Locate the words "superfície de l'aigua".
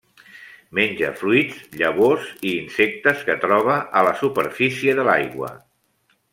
4.25-5.57